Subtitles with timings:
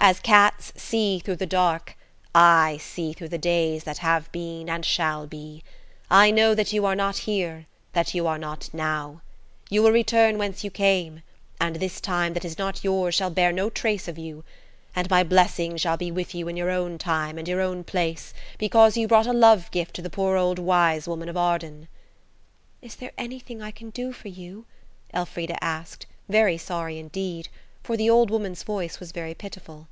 [0.00, 1.94] As cats see through the dark,
[2.34, 5.64] I see through the days that have been and shall be.
[6.08, 9.22] I know that you are not here, that you are not now.
[9.68, 11.22] You will return whence you came,
[11.60, 14.44] and this time that is not yours shall bear no trace of you.
[14.94, 18.32] And my blessing shall be with you in your own time and your own place,
[18.56, 21.88] because you brought a love gift to the poor old wise woman of Arden."
[22.80, 24.64] "Is there anything I can do for you?"
[25.12, 27.48] Elfrida asked, very sorry indeed,
[27.82, 29.88] for the old woman's voice was very pitiful.